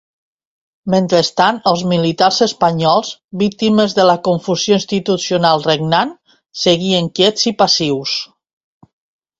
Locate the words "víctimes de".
3.43-4.09